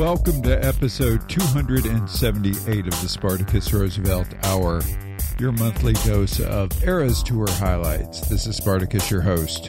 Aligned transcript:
Welcome 0.00 0.40
to 0.44 0.64
episode 0.64 1.28
278 1.28 2.86
of 2.86 3.02
the 3.02 3.06
Spartacus 3.06 3.70
Roosevelt 3.70 4.28
Hour, 4.44 4.80
your 5.38 5.52
monthly 5.52 5.92
dose 5.92 6.40
of 6.40 6.70
Eras 6.82 7.22
Tour 7.22 7.46
highlights. 7.46 8.22
This 8.22 8.46
is 8.46 8.56
Spartacus, 8.56 9.10
your 9.10 9.20
host. 9.20 9.66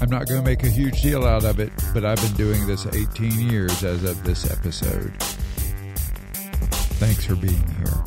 I'm 0.00 0.08
not 0.08 0.28
going 0.28 0.40
to 0.40 0.44
make 0.44 0.62
a 0.62 0.68
huge 0.68 1.02
deal 1.02 1.24
out 1.24 1.42
of 1.42 1.58
it, 1.58 1.72
but 1.92 2.04
I've 2.04 2.22
been 2.22 2.34
doing 2.34 2.64
this 2.68 2.86
18 2.86 3.50
years 3.50 3.82
as 3.82 4.04
of 4.04 4.22
this 4.22 4.48
episode. 4.48 5.12
Thanks 7.00 7.26
for 7.26 7.34
being 7.34 7.66
here. 7.78 8.04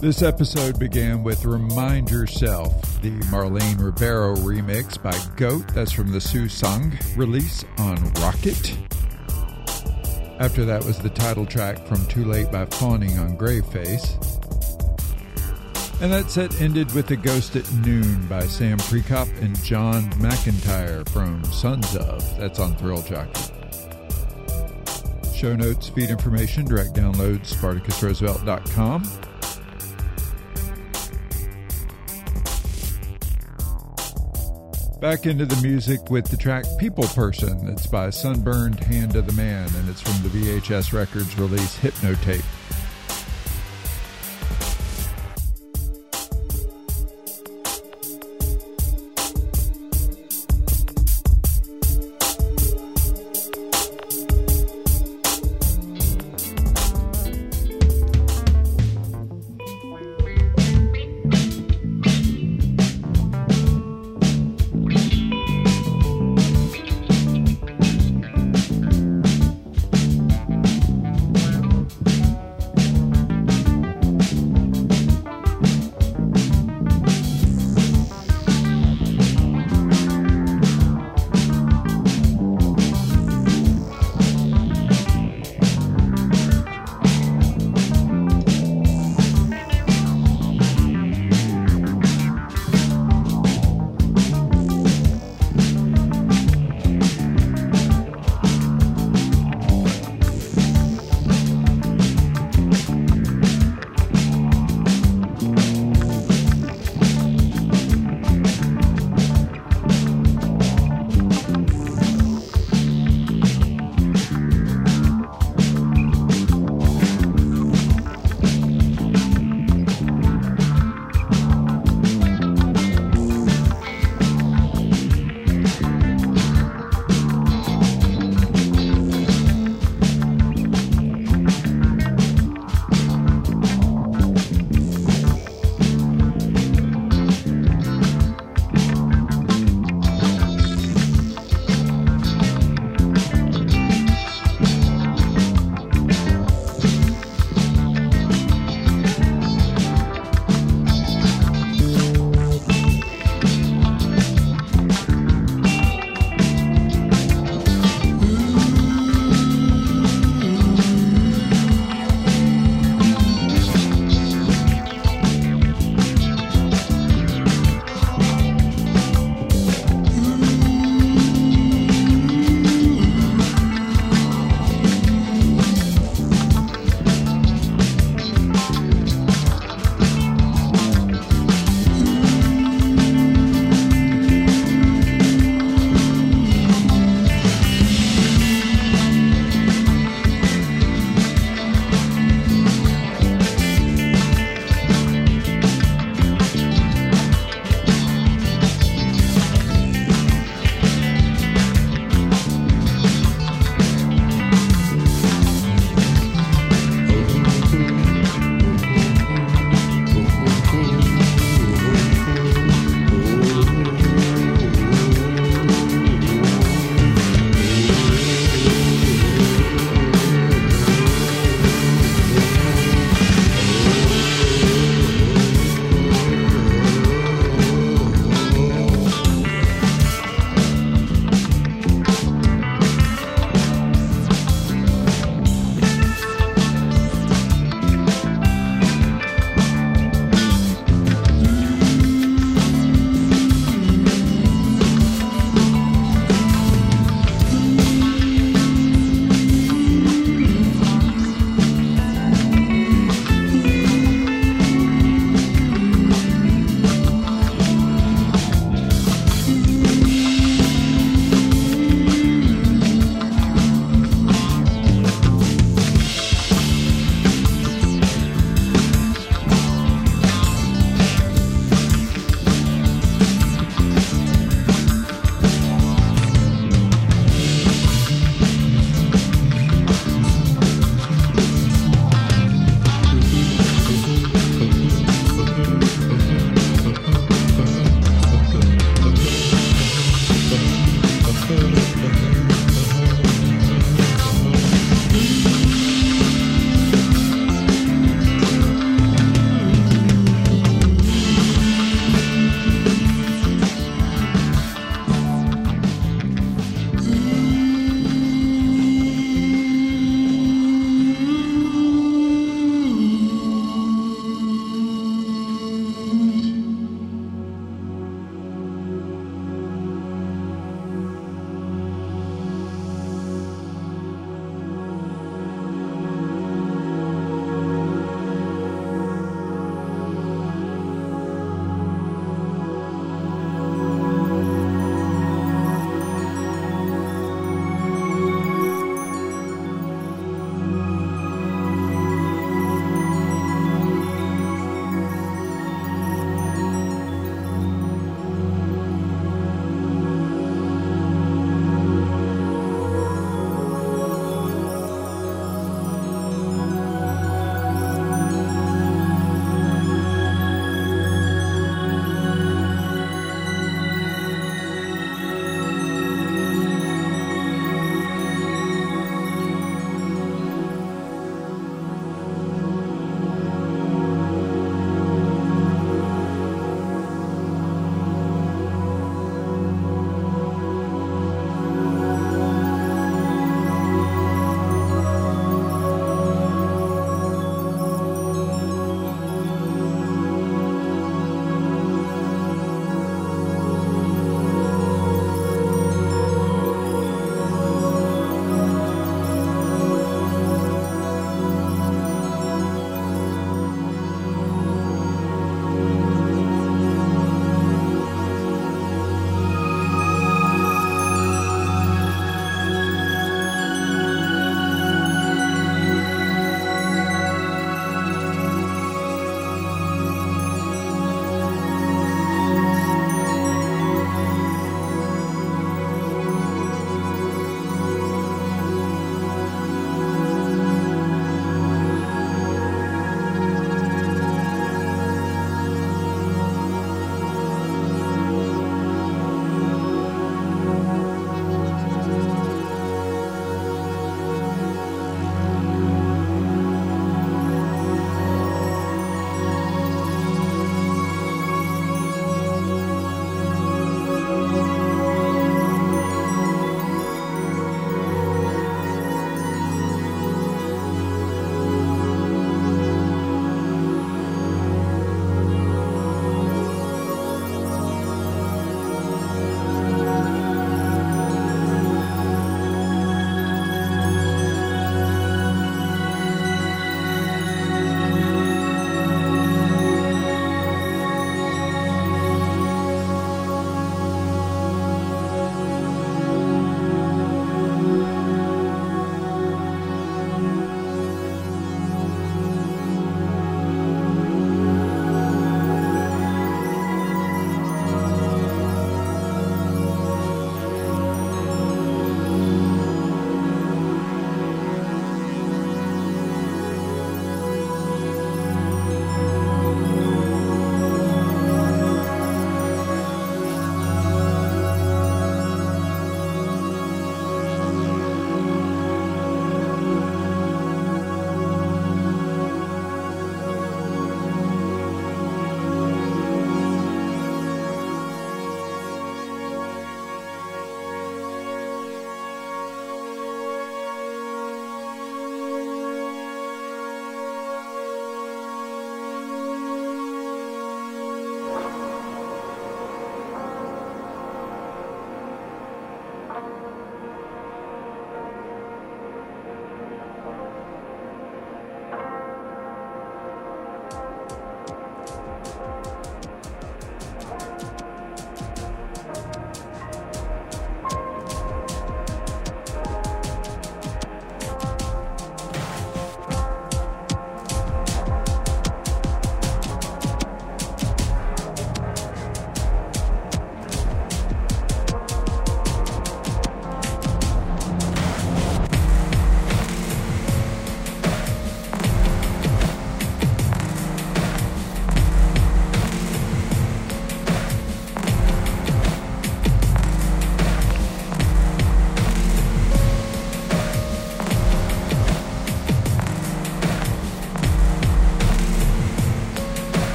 This 0.00 0.22
episode 0.22 0.78
began 0.78 1.24
with 1.24 1.44
Remind 1.44 2.08
Yourself, 2.08 2.89
the 3.02 3.10
Marlene 3.30 3.82
Ribeiro 3.82 4.36
remix 4.36 5.00
by 5.02 5.16
Goat. 5.36 5.66
That's 5.74 5.92
from 5.92 6.12
the 6.12 6.20
Seu 6.20 6.48
Sangue 6.48 6.98
release 7.16 7.64
on 7.78 7.96
Rocket. 8.14 8.76
After 10.38 10.64
that 10.64 10.84
was 10.84 10.98
the 10.98 11.10
title 11.10 11.46
track 11.46 11.86
from 11.86 12.06
Too 12.06 12.24
Late 12.24 12.50
by 12.50 12.66
Fawning 12.66 13.18
on 13.18 13.36
Graveface. 13.36 14.16
And 16.02 16.12
that 16.12 16.30
set 16.30 16.60
ended 16.60 16.92
with 16.92 17.06
The 17.06 17.16
Ghost 17.16 17.56
at 17.56 17.70
Noon 17.74 18.26
by 18.26 18.46
Sam 18.46 18.78
Prekop 18.78 19.28
and 19.42 19.62
John 19.62 20.04
McEntire 20.12 21.06
from 21.10 21.44
Sons 21.44 21.94
of. 21.96 22.38
That's 22.38 22.58
on 22.58 22.74
Thrill 22.76 23.02
Jockey. 23.02 23.52
Show 25.34 25.56
notes, 25.56 25.88
feed 25.88 26.10
information, 26.10 26.66
direct 26.66 26.94
download, 26.94 27.46
SpartacusRoosevelt.com. 27.46 29.29
Back 35.00 35.24
into 35.24 35.46
the 35.46 35.58
music 35.66 36.10
with 36.10 36.26
the 36.26 36.36
track 36.36 36.66
People 36.78 37.04
Person. 37.04 37.68
It's 37.68 37.86
by 37.86 38.10
Sunburned 38.10 38.80
Hand 38.80 39.16
of 39.16 39.26
the 39.26 39.32
Man, 39.32 39.66
and 39.76 39.88
it's 39.88 40.02
from 40.02 40.22
the 40.22 40.28
VHS 40.28 40.92
Records 40.92 41.38
release 41.38 41.78
Hypnotape. 41.78 42.44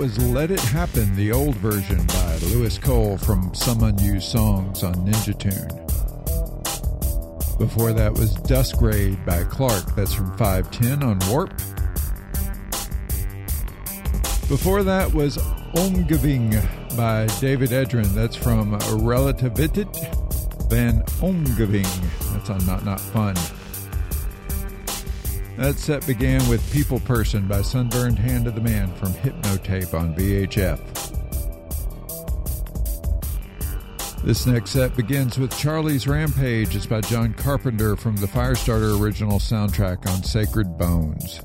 Was 0.00 0.18
Let 0.18 0.50
It 0.50 0.60
Happen, 0.60 1.14
the 1.14 1.30
old 1.30 1.56
version 1.56 2.02
by 2.06 2.36
Louis 2.54 2.78
Cole 2.78 3.18
from 3.18 3.54
Some 3.54 3.82
Unused 3.82 4.30
Songs 4.30 4.82
on 4.82 4.94
Ninja 4.94 5.38
Tune. 5.38 5.68
Before 7.58 7.92
that 7.92 8.10
was 8.14 8.32
Dusk 8.32 8.80
Raid 8.80 9.22
by 9.26 9.44
Clark, 9.44 9.94
that's 9.94 10.14
from 10.14 10.34
510 10.38 11.02
on 11.02 11.18
Warp. 11.28 11.50
Before 14.48 14.82
that 14.84 15.12
was 15.12 15.36
Omgeving 15.74 16.96
by 16.96 17.26
David 17.38 17.68
Edren, 17.68 18.06
that's 18.14 18.36
from 18.36 18.78
Relativiteit 18.78 20.70
Van 20.70 21.02
Omgeving, 21.20 22.32
that's 22.32 22.48
on 22.48 22.64
Not 22.64 22.86
Not 22.86 23.00
Fun. 23.02 23.36
That 25.60 25.78
set 25.78 26.06
began 26.06 26.48
with 26.48 26.72
People 26.72 27.00
Person 27.00 27.46
by 27.46 27.60
Sunburned 27.60 28.18
Hand 28.18 28.46
of 28.46 28.54
the 28.54 28.62
Man 28.62 28.90
from 28.94 29.12
Hypnotape 29.12 29.92
on 29.92 30.14
VHF. 30.14 30.80
This 34.24 34.46
next 34.46 34.70
set 34.70 34.96
begins 34.96 35.38
with 35.38 35.54
Charlie's 35.58 36.06
Rampage. 36.06 36.74
It's 36.74 36.86
by 36.86 37.02
John 37.02 37.34
Carpenter 37.34 37.94
from 37.94 38.16
the 38.16 38.26
Firestarter 38.26 38.98
original 38.98 39.38
soundtrack 39.38 40.08
on 40.08 40.22
Sacred 40.22 40.78
Bones. 40.78 41.42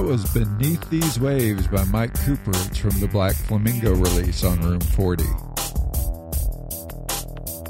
That 0.00 0.06
was 0.06 0.32
Beneath 0.32 0.88
These 0.88 1.20
Waves 1.20 1.68
by 1.68 1.84
Mike 1.84 2.14
Cooper. 2.24 2.52
It's 2.54 2.78
from 2.78 2.98
the 3.00 3.06
Black 3.06 3.34
Flamingo 3.34 3.92
release 3.92 4.44
on 4.44 4.58
Room 4.62 4.80
40. 4.80 5.24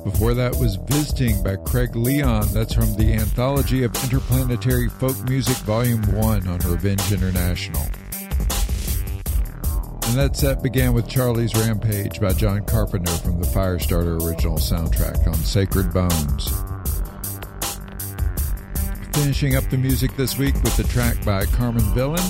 Before 0.04 0.32
that 0.34 0.54
was 0.60 0.76
Visiting 0.76 1.42
by 1.42 1.56
Craig 1.56 1.96
Leon. 1.96 2.46
That's 2.52 2.72
from 2.72 2.94
the 2.94 3.14
Anthology 3.14 3.82
of 3.82 3.92
Interplanetary 4.04 4.88
Folk 4.90 5.20
Music 5.28 5.56
Volume 5.64 6.02
1 6.14 6.46
on 6.46 6.58
Revenge 6.60 7.10
International. 7.10 7.82
And 10.04 10.16
that 10.16 10.36
set 10.36 10.62
began 10.62 10.92
with 10.92 11.08
Charlie's 11.08 11.56
Rampage 11.56 12.20
by 12.20 12.32
John 12.32 12.64
Carpenter 12.64 13.10
from 13.10 13.40
the 13.40 13.48
Firestarter 13.48 14.24
original 14.24 14.58
soundtrack 14.58 15.26
on 15.26 15.34
Sacred 15.34 15.92
Bones. 15.92 16.79
Finishing 19.20 19.54
up 19.54 19.68
the 19.68 19.76
music 19.76 20.16
this 20.16 20.38
week 20.38 20.54
with 20.64 20.74
the 20.78 20.82
track 20.84 21.22
by 21.26 21.44
Carmen 21.44 21.82
Villain. 21.92 22.24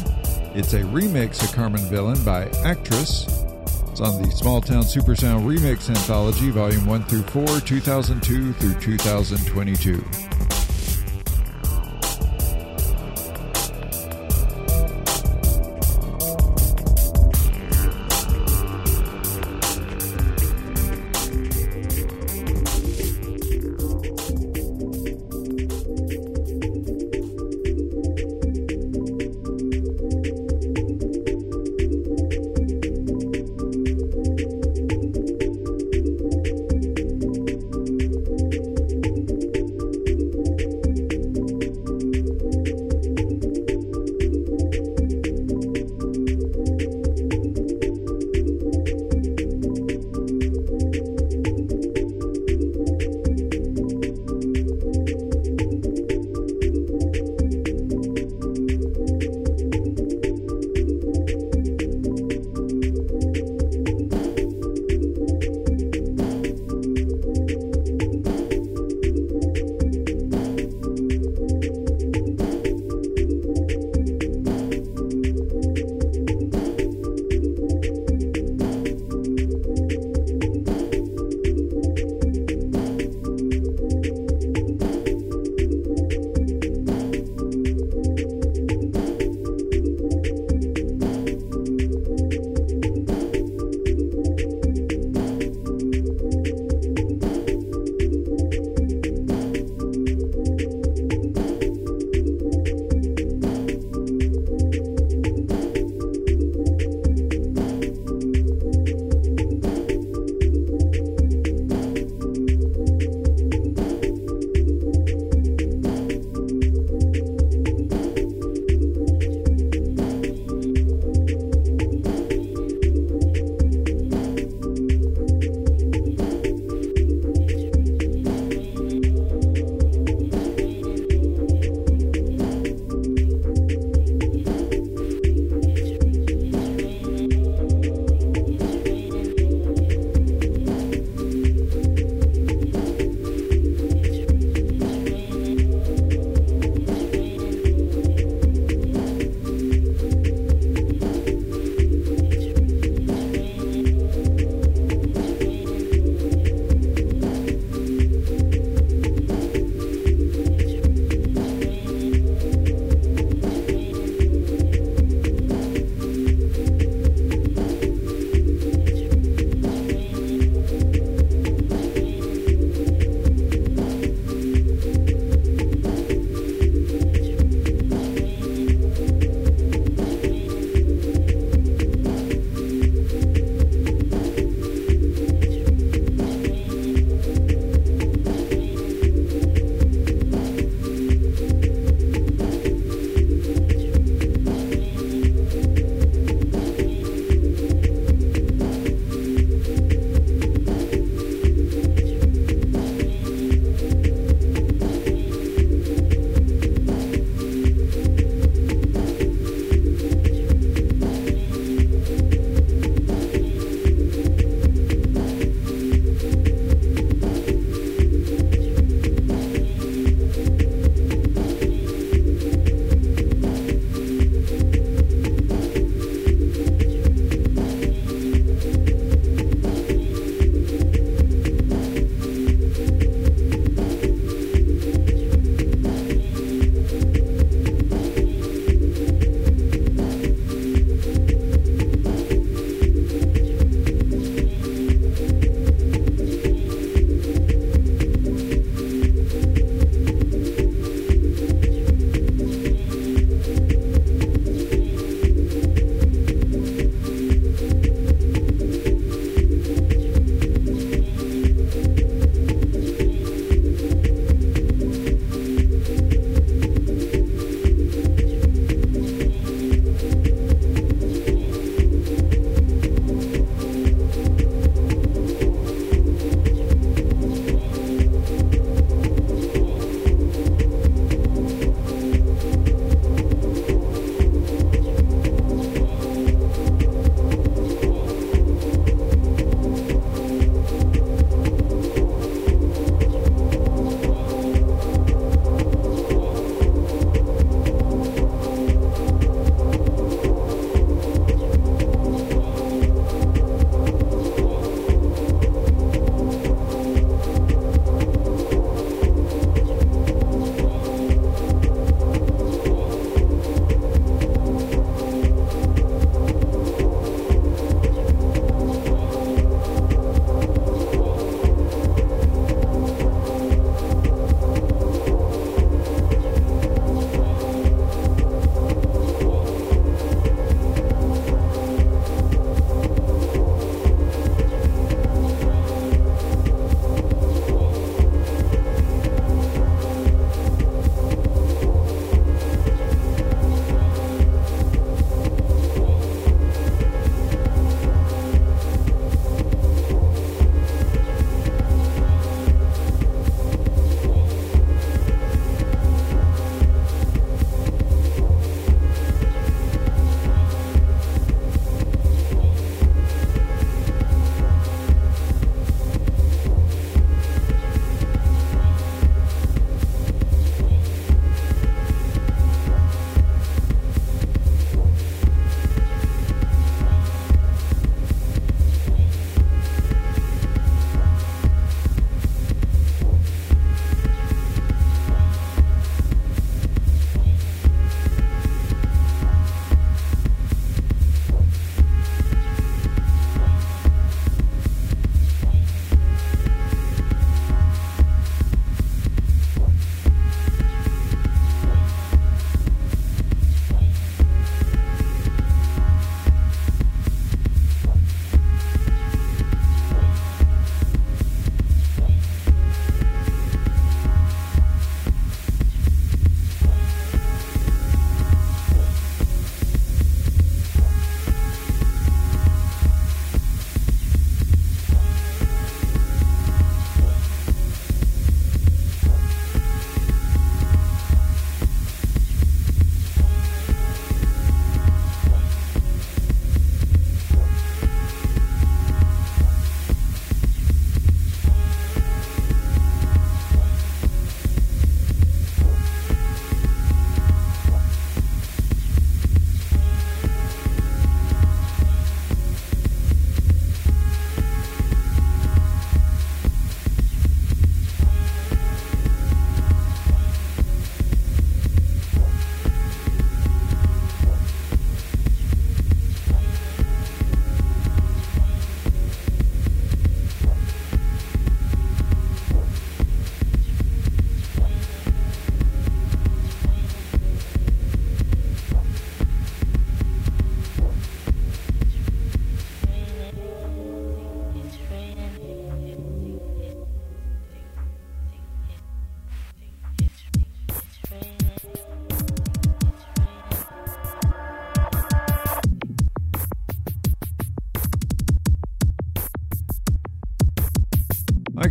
It's 0.56 0.72
a 0.72 0.80
remix 0.80 1.40
of 1.40 1.52
Carmen 1.54 1.82
Villain 1.82 2.20
by 2.24 2.46
Actress. 2.64 3.26
It's 3.92 4.00
on 4.00 4.20
the 4.20 4.28
Smalltown 4.28 4.82
Supersound 4.82 5.46
Remix 5.46 5.88
Anthology, 5.88 6.50
Volume 6.50 6.86
1 6.86 7.04
through 7.04 7.22
4, 7.22 7.60
2002 7.60 8.52
through 8.54 8.74
2022. 8.80 10.04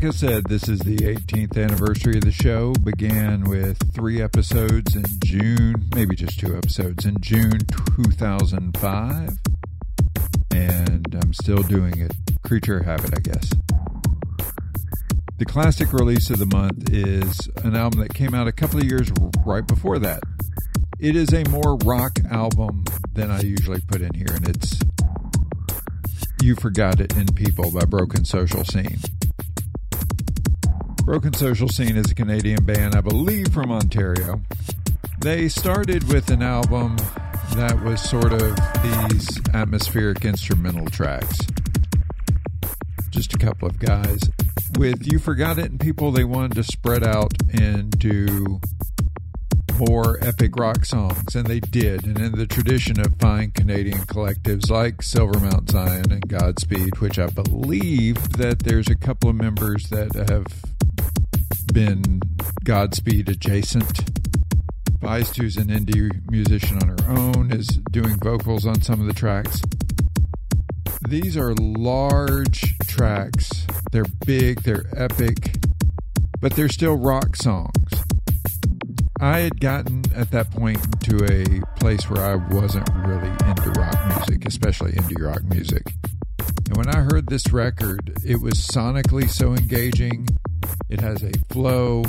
Like 0.01 0.13
I 0.13 0.15
said, 0.15 0.45
this 0.45 0.69
is 0.69 0.79
the 0.79 0.95
18th 0.95 1.61
anniversary 1.61 2.15
of 2.15 2.23
the 2.23 2.31
show. 2.31 2.71
Began 2.71 3.43
with 3.43 3.77
three 3.93 4.21
episodes 4.21 4.95
in 4.95 5.03
June, 5.25 5.89
maybe 5.93 6.15
just 6.15 6.39
two 6.39 6.55
episodes 6.55 7.05
in 7.05 7.19
June 7.19 7.59
2005. 8.05 9.29
And 10.51 11.17
I'm 11.21 11.33
still 11.33 11.63
doing 11.63 11.99
it. 11.99 12.13
Creature 12.43 12.83
habit, 12.83 13.13
I 13.13 13.19
guess. 13.19 13.49
The 15.37 15.43
classic 15.45 15.91
release 15.91 16.29
of 16.29 16.39
the 16.39 16.45
month 16.45 16.93
is 16.93 17.49
an 17.65 17.75
album 17.75 17.99
that 17.99 18.13
came 18.13 18.33
out 18.33 18.47
a 18.47 18.53
couple 18.53 18.79
of 18.79 18.85
years 18.85 19.11
right 19.45 19.67
before 19.67 19.99
that. 19.99 20.23
It 20.97 21.17
is 21.17 21.33
a 21.33 21.43
more 21.49 21.75
rock 21.83 22.19
album 22.31 22.85
than 23.11 23.31
I 23.31 23.41
usually 23.41 23.81
put 23.81 23.99
in 23.99 24.13
here, 24.13 24.33
and 24.33 24.47
it's 24.47 24.79
You 26.41 26.55
Forgot 26.55 27.01
It 27.01 27.17
in 27.17 27.33
People 27.33 27.71
by 27.71 27.83
Broken 27.83 28.23
Social 28.23 28.63
Scene. 28.63 28.99
Broken 31.09 31.33
Social 31.33 31.67
Scene 31.67 31.97
is 31.97 32.11
a 32.11 32.13
Canadian 32.13 32.63
band, 32.63 32.93
I 32.93 33.01
believe 33.01 33.51
from 33.51 33.71
Ontario. 33.71 34.43
They 35.21 35.49
started 35.49 36.07
with 36.13 36.29
an 36.29 36.43
album 36.43 36.97
that 37.55 37.83
was 37.83 37.99
sort 37.99 38.31
of 38.31 38.55
these 38.83 39.41
atmospheric 39.55 40.23
instrumental 40.23 40.85
tracks. 40.85 41.35
Just 43.09 43.33
a 43.33 43.39
couple 43.39 43.67
of 43.67 43.79
guys. 43.79 44.19
With 44.77 45.11
You 45.11 45.17
Forgot 45.17 45.57
It 45.57 45.71
in 45.71 45.79
People, 45.79 46.11
they 46.11 46.23
wanted 46.23 46.53
to 46.53 46.63
spread 46.63 47.03
out 47.03 47.33
and 47.59 47.89
do 47.89 48.61
more 49.79 50.23
epic 50.23 50.57
rock 50.57 50.85
songs, 50.85 51.35
and 51.35 51.47
they 51.47 51.59
did. 51.59 52.05
And 52.05 52.19
in 52.19 52.33
the 52.33 52.45
tradition 52.45 52.99
of 52.99 53.15
fine 53.17 53.49
Canadian 53.49 54.01
collectives 54.01 54.69
like 54.69 55.01
Silver 55.01 55.39
Silvermount 55.39 55.71
Zion 55.71 56.11
and 56.11 56.27
Godspeed, 56.27 56.99
which 56.99 57.17
I 57.17 57.27
believe 57.27 58.33
that 58.33 58.59
there's 58.59 58.89
a 58.89 58.95
couple 58.95 59.31
of 59.31 59.37
members 59.37 59.89
that 59.89 60.13
have 60.29 60.45
been 61.73 62.21
Godspeed 62.63 63.29
adjacent. 63.29 63.99
Feist, 64.99 65.37
who's 65.37 65.57
an 65.57 65.67
indie 65.67 66.11
musician 66.29 66.77
on 66.81 66.89
her 66.89 67.09
own, 67.09 67.51
is 67.51 67.67
doing 67.91 68.17
vocals 68.17 68.65
on 68.65 68.81
some 68.81 68.99
of 68.99 69.07
the 69.07 69.13
tracks. 69.13 69.61
These 71.07 71.37
are 71.37 71.53
large 71.55 72.77
tracks. 72.87 73.49
They're 73.91 74.05
big, 74.25 74.61
they're 74.63 74.85
epic, 74.95 75.55
but 76.41 76.55
they're 76.55 76.69
still 76.69 76.97
rock 76.97 77.35
songs. 77.35 78.03
I 79.21 79.39
had 79.39 79.59
gotten 79.59 80.03
at 80.15 80.31
that 80.31 80.51
point 80.51 80.79
to 81.03 81.25
a 81.25 81.61
place 81.79 82.09
where 82.09 82.23
I 82.23 82.35
wasn't 82.53 82.89
really 83.05 83.29
into 83.29 83.71
rock 83.77 83.97
music, 84.15 84.45
especially 84.45 84.93
indie 84.93 85.21
rock 85.21 85.43
music. 85.43 85.83
And 86.67 86.77
when 86.77 86.89
I 86.89 86.99
heard 87.01 87.27
this 87.27 87.51
record, 87.51 88.17
it 88.23 88.41
was 88.41 88.53
sonically 88.55 89.29
so 89.29 89.53
engaging 89.53 90.27
it 90.89 91.01
has 91.01 91.23
a 91.23 91.31
flow. 91.49 92.03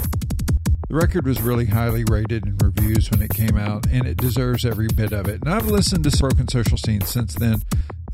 The 0.89 0.97
record 0.97 1.25
was 1.27 1.41
really 1.41 1.67
highly 1.67 2.05
rated 2.05 2.47
in 2.47 2.57
reviews 2.59 3.11
when 3.11 3.23
it 3.23 3.31
came 3.31 3.57
out, 3.57 3.87
and 3.87 4.07
it 4.07 4.17
deserves 4.17 4.65
every 4.65 4.89
bit 4.89 5.13
of 5.13 5.29
it. 5.29 5.41
And 5.43 5.49
I've 5.49 5.67
listened 5.67 6.05
to 6.05 6.19
Broken 6.19 6.49
Social 6.49 6.77
Scene 6.77 7.03
since 7.03 7.35
then. 7.35 7.63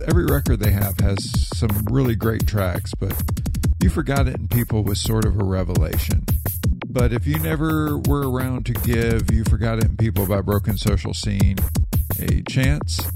Every 0.07 0.27
record 0.27 0.61
they 0.61 0.73
have 0.73 1.01
has 1.01 1.49
some 1.57 1.87
really 1.91 2.15
great 2.15 2.47
tracks, 2.47 2.93
but 3.01 3.15
You 3.83 3.89
Forgot 3.89 4.29
It 4.29 4.37
in 4.37 4.49
People 4.49 4.85
was 4.85 5.01
sort 5.01 5.25
of 5.25 5.41
a 5.41 5.45
revelation. 5.45 6.27
But 6.87 7.13
if 7.13 7.27
you 7.27 7.39
never 7.39 7.99
were 7.99 8.31
around 8.31 8.67
to 8.67 8.73
give 8.73 9.31
You 9.31 9.45
Forgot 9.45 9.79
It 9.79 9.85
in 9.85 9.97
People 9.97 10.27
by 10.27 10.43
Broken 10.43 10.77
Social 10.77 11.15
Scene 11.15 11.57
a 12.19 12.43
chance, 12.43 13.11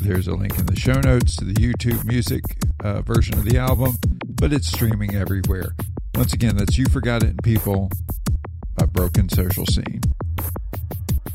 there's 0.00 0.28
a 0.28 0.34
link 0.34 0.58
in 0.58 0.66
the 0.66 0.76
show 0.76 1.00
notes 1.00 1.34
to 1.36 1.44
the 1.44 1.54
YouTube 1.54 2.04
music 2.04 2.42
uh, 2.84 3.00
version 3.02 3.34
of 3.34 3.44
the 3.44 3.58
album, 3.58 3.96
but 4.26 4.52
it's 4.52 4.68
streaming 4.68 5.14
everywhere. 5.16 5.74
Once 6.16 6.32
again, 6.32 6.56
that's 6.56 6.78
You 6.78 6.86
Forgot 6.86 7.22
It 7.22 7.30
in 7.30 7.36
People 7.42 7.90
by 8.74 8.86
Broken 8.86 9.28
Social 9.28 9.66
Scene. 9.66 10.00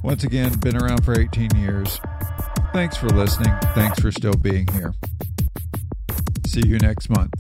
Once 0.04 0.24
again, 0.24 0.58
been 0.58 0.76
around 0.76 1.06
for 1.06 1.20
18 1.20 1.56
years. 1.56 2.00
Thanks 2.74 2.98
for 2.98 3.08
listening. 3.10 3.54
Thanks 3.76 4.00
for 4.00 4.12
still 4.12 4.34
being 4.34 4.66
here. 4.70 4.96
See 6.48 6.64
you 6.66 6.80
next 6.80 7.12
month. 7.12 7.32